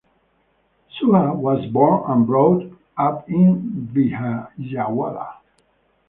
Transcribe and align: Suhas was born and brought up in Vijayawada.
Suhas 0.89 1.35
was 1.37 1.63
born 1.71 2.09
and 2.11 2.25
brought 2.25 2.63
up 2.97 3.29
in 3.29 3.87
Vijayawada. 3.93 5.35